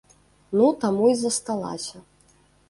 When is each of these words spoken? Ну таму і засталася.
Ну 0.61 0.69
таму 0.83 1.09
і 1.11 1.15
засталася. 1.19 2.03